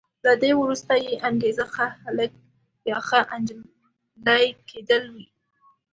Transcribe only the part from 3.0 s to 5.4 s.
ښه انجلۍ کېدل وي.